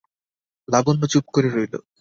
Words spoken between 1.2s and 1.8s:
করে রইল।